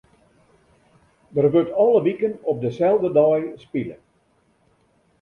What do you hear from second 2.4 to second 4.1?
op deselde dei spile.